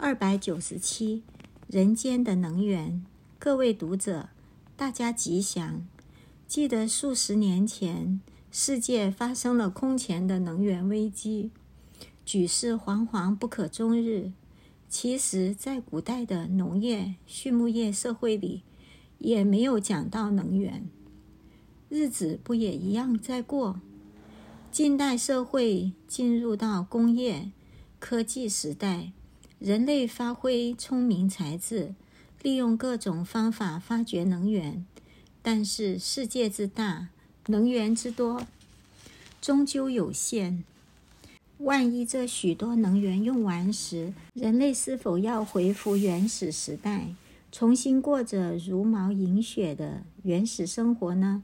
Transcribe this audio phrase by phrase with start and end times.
[0.00, 1.24] 二百九十七，
[1.66, 3.04] 人间的能源。
[3.36, 4.28] 各位读者，
[4.76, 5.84] 大家吉祥。
[6.46, 8.20] 记得数十年前，
[8.52, 11.50] 世界发生了空前的能源危机，
[12.24, 14.30] 举世惶惶不可终日。
[14.88, 18.62] 其实，在古代的农业、畜牧业社会里，
[19.18, 20.88] 也没有讲到能源，
[21.88, 23.80] 日子不也一样在过？
[24.70, 27.50] 近代社会进入到工业
[27.98, 29.10] 科技时代。
[29.58, 31.92] 人类发挥聪明才智，
[32.42, 34.86] 利用各种方法发掘能源，
[35.42, 37.08] 但是世界之大，
[37.46, 38.46] 能源之多，
[39.40, 40.62] 终究有限。
[41.58, 47.08] 万一这许多能源用完时，人类是否要恢复原始时代，
[47.50, 51.42] 重新过着茹毛饮血的原始生活呢？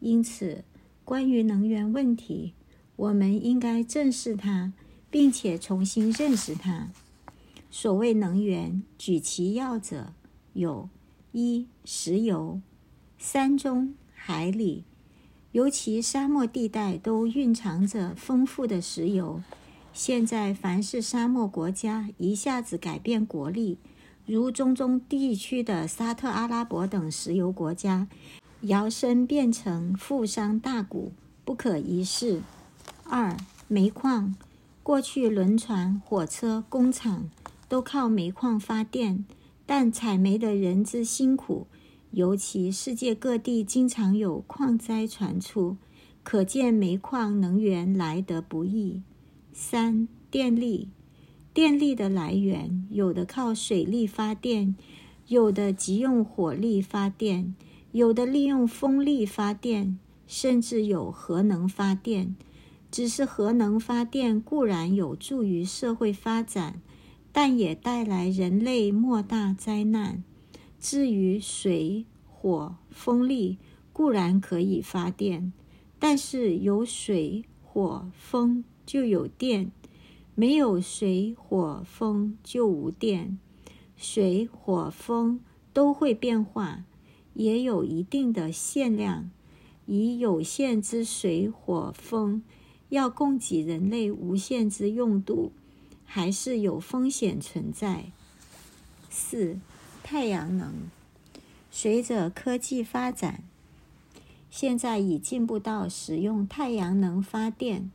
[0.00, 0.64] 因此，
[1.04, 2.54] 关于能源问题，
[2.96, 4.72] 我们应该正视它，
[5.08, 6.88] 并且重新认识它。
[7.74, 10.12] 所谓能源，举其要者，
[10.52, 10.90] 有：
[11.32, 12.60] 一、石油。
[13.16, 14.84] 山中、海里，
[15.52, 19.42] 尤其沙漠地带，都蕴藏着丰富的石油。
[19.94, 23.78] 现在，凡是沙漠国家一下子改变国力，
[24.26, 28.06] 如中东地区的沙特阿拉伯等石油国家，
[28.60, 31.10] 摇身变成富商大贾，
[31.46, 32.42] 不可一世。
[33.04, 33.34] 二、
[33.66, 34.34] 煤矿。
[34.82, 37.30] 过去，轮船、火车、工厂。
[37.72, 39.24] 都靠煤矿发电，
[39.64, 41.68] 但采煤的人之辛苦，
[42.10, 45.78] 尤其世界各地经常有矿灾传出，
[46.22, 49.00] 可见煤矿能源来得不易。
[49.54, 50.90] 三、电力，
[51.54, 54.76] 电力的来源有的靠水力发电，
[55.28, 57.54] 有的急用火力发电，
[57.92, 62.36] 有的利用风力发电，甚至有核能发电。
[62.90, 66.82] 只是核能发电固然有助于社会发展。
[67.32, 70.22] 但也带来人类莫大灾难。
[70.78, 73.58] 至于水、火、风力，
[73.92, 75.52] 固然可以发电，
[75.98, 79.70] 但是有水、火、风就有电；
[80.34, 83.38] 没有水、火、风就无电。
[83.96, 85.40] 水、火、风
[85.72, 86.84] 都会变化，
[87.34, 89.30] 也有一定的限量。
[89.86, 92.42] 以有限之水、火、风，
[92.88, 95.52] 要供给人类无限之用度。
[96.14, 98.04] 还是有风险存在。
[99.08, 99.58] 四、
[100.02, 100.74] 太阳能，
[101.70, 103.42] 随着科技发展，
[104.50, 107.90] 现在已进步到使用太阳能发电，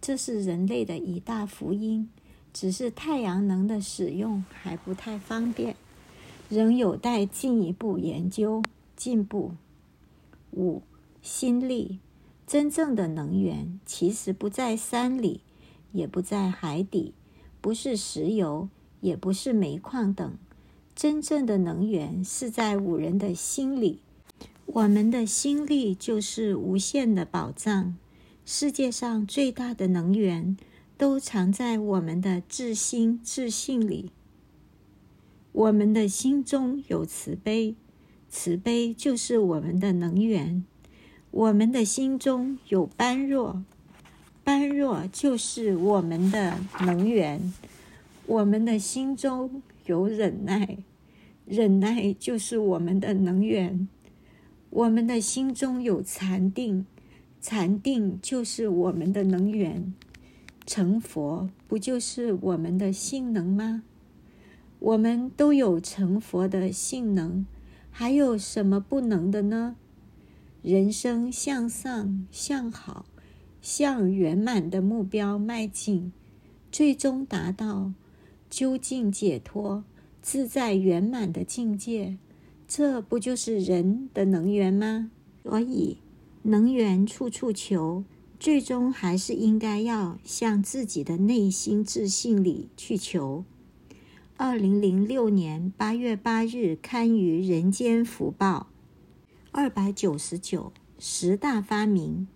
[0.00, 2.08] 这是人类的一大福音。
[2.54, 5.76] 只是太阳能的使用还不太方便，
[6.48, 8.62] 仍有待进一步研究
[8.96, 9.52] 进步。
[10.52, 10.80] 五、
[11.20, 11.98] 新力，
[12.46, 15.42] 真正的能源其实不在山里，
[15.92, 17.12] 也不在海底。
[17.68, 18.70] 不是石油，
[19.02, 20.38] 也不是煤矿等，
[20.96, 23.98] 真正的能源是在五人的心里。
[24.64, 27.94] 我们的心力就是无限的宝藏。
[28.46, 30.56] 世界上最大的能源
[30.96, 34.12] 都藏在我们的自心自信里。
[35.52, 37.74] 我们的心中有慈悲，
[38.30, 40.64] 慈悲就是我们的能源。
[41.30, 43.62] 我们的心中有般若。
[44.48, 47.52] 般若就是我们的能源，
[48.24, 50.78] 我们的心中有忍耐，
[51.44, 53.86] 忍耐就是我们的能源，
[54.70, 56.86] 我们的心中有禅定，
[57.42, 59.92] 禅定就是我们的能源。
[60.64, 63.82] 成佛不就是我们的性能吗？
[64.78, 67.44] 我们都有成佛的性能，
[67.90, 69.76] 还有什么不能的呢？
[70.62, 73.04] 人生向上，向好。
[73.68, 76.10] 向圆满的目标迈进，
[76.72, 77.92] 最终达到
[78.48, 79.84] 究竟解脱、
[80.22, 82.16] 自在圆满的境界，
[82.66, 85.10] 这不就是人的能源吗？
[85.42, 85.98] 所以，
[86.44, 88.04] 能源处处求，
[88.40, 93.44] 最终还是应该要向自己的内心自信里去求。
[94.38, 98.68] 二零零六年八月八日刊于《人间福报》，
[99.52, 102.26] 二百九十九十大发明。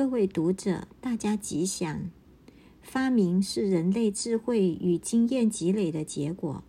[0.00, 2.10] 各位读者，大家吉祥。
[2.80, 6.64] 发明是人类智慧与经验积累的结果。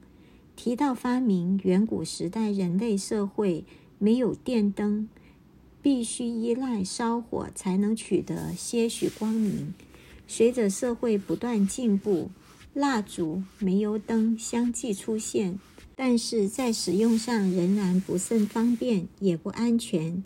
[0.57, 3.63] 提到发明，远古时代人类社会
[3.99, 5.07] 没有电灯，
[5.81, 9.73] 必须依赖烧火才能取得些许光明。
[10.27, 12.29] 随着社会不断进步，
[12.73, 15.57] 蜡烛、煤油灯相继出现，
[15.95, 20.21] 但是在使用上仍然不甚方便，也不安全。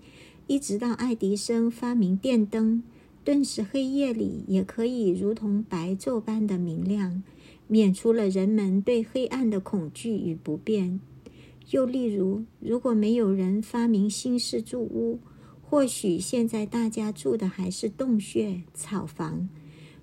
[0.47, 2.83] 一直到爱迪生发明电灯，
[3.25, 7.21] 顿时黑夜里也可以如同白昼般的明亮。
[7.67, 10.99] 免除了人们对黑暗的恐惧与不便。
[11.71, 15.19] 又例如，如果没有人发明新式住屋，
[15.63, 19.49] 或许现在大家住的还是洞穴、草房。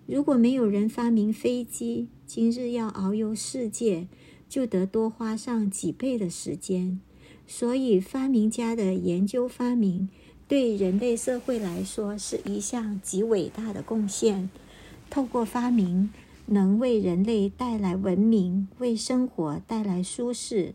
[0.06, 4.08] 如果没有人发明飞机，今日要遨游世界，
[4.48, 7.00] 就得多花上几倍的时间。
[7.46, 10.08] 所以，发明家的研究发明，
[10.52, 14.50] 对人类社会来说是一项极伟大的贡献。
[15.08, 16.10] 透过发明，
[16.44, 20.74] 能为人类带来文明，为生活带来舒适。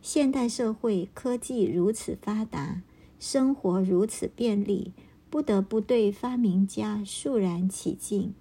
[0.00, 2.80] 现代社会科技如此发达，
[3.18, 4.94] 生活如此便利，
[5.28, 8.32] 不得不对发明家肃然起敬。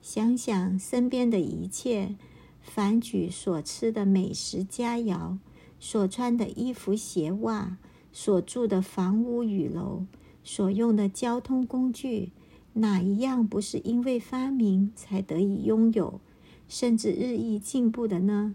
[0.00, 2.16] 想想身边的一切，
[2.62, 5.36] 凡举所吃的美食佳肴，
[5.78, 7.76] 所穿的衣服鞋袜，
[8.12, 10.04] 所住的房屋与楼，
[10.44, 12.30] 所用的交通工具，
[12.74, 16.20] 哪一样不是因为发明才得以拥有，
[16.68, 18.54] 甚至日益进步的呢？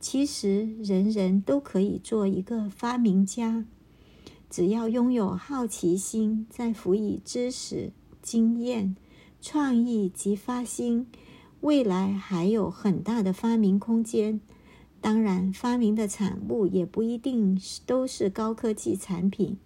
[0.00, 3.64] 其实，人人都可以做一个发明家，
[4.50, 7.90] 只要拥有好奇心，再辅以知识、
[8.20, 8.94] 经验、
[9.40, 11.06] 创意及发心，
[11.62, 14.40] 未来还有很大的发明空间。
[15.04, 19.58] 当然，发明的产物也不一定是都是高科技产品。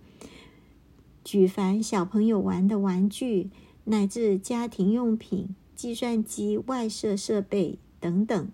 [1.22, 3.50] 举凡小朋友玩的玩具，
[3.84, 8.48] 乃至家庭用品、计算机外设设备等等。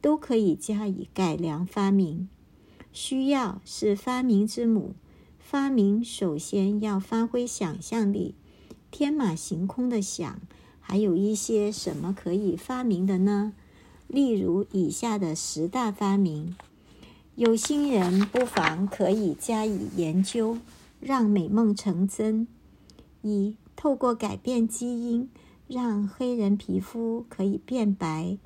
[0.00, 2.28] 都可以加以改良发明。
[2.92, 4.94] 需要是发明之母，
[5.40, 8.36] 发明首先要发挥想象力，
[8.92, 10.40] 天马行空的想，
[10.78, 13.54] 还有一些什么可以发明的呢？
[14.08, 16.56] 例如以下的十大发明，
[17.36, 20.56] 有心人不妨可以加以研究，
[20.98, 22.48] 让美梦成真。
[23.20, 25.28] 一、透过改变基因，
[25.66, 28.38] 让黑人皮肤可以变白。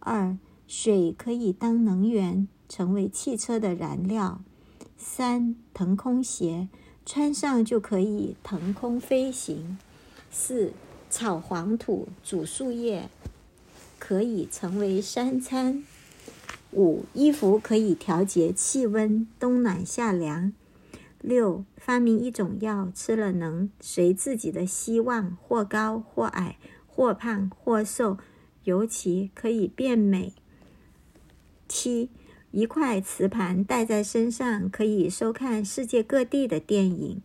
[0.00, 0.36] 二、
[0.68, 4.42] 水可以当能源，成为汽车的燃料。
[4.98, 6.68] 三、腾空鞋
[7.06, 9.78] 穿上就可以腾空飞行。
[10.30, 10.72] 四、
[11.08, 13.08] 炒黄土煮树叶
[13.98, 15.84] 可以成为三餐。
[16.72, 20.52] 五、衣服可以调节气温，冬暖夏凉。
[21.20, 28.18] 六、发明一种药，吃了能随自己的希望，或高或矮，或胖或瘦，
[28.64, 30.34] 尤其可以变美。
[31.66, 32.10] 七，
[32.52, 37.22] 一块磁盘带在身上，可以收看世界各地的电影。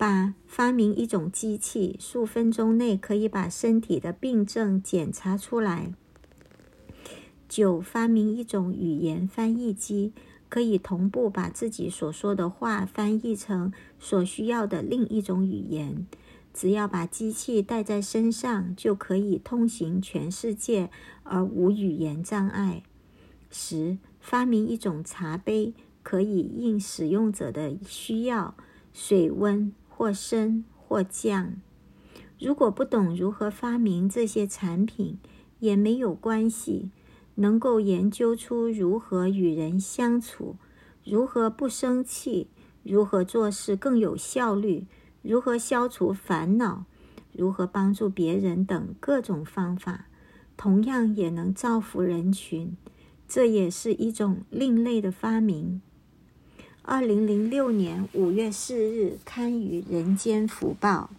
[0.00, 5.92] 八，发明一种机器，数分钟内可以把身体的病症检查出来。
[7.46, 10.14] 九，发明一种语言翻译机，
[10.48, 16.06] 可以同步把自己所说的话翻译成所需要的另一种语言。
[16.54, 20.88] 只要把机器带在身上，就可以通行全世界
[21.24, 22.82] 而无语言障碍。
[23.50, 28.54] 十，发明一种茶杯，可以应使用者的需要，
[28.94, 29.70] 水温
[30.00, 31.56] 或升或降。
[32.38, 35.18] 如果不懂如何发明这些产品，
[35.58, 36.88] 也没有关系。
[37.34, 40.56] 能够研究出如何与人相处，
[41.04, 42.48] 如何不生气，
[42.82, 44.86] 如何做事更有效率，
[45.20, 46.86] 如何消除烦恼，
[47.32, 50.06] 如何帮助别人等各种方法，
[50.56, 52.74] 同样也能造福人群。
[53.28, 55.82] 这也是一种另类的发明。
[56.82, 61.10] 二零零六年五月四日刊于《人间福报》。